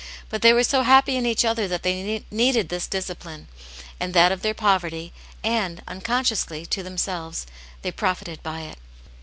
[0.29, 3.47] But they were so happy in each other that they needed this discipline
[3.99, 7.45] and that of their poverty, and, unconsciously to themselves,
[7.83, 8.79] they profited by it.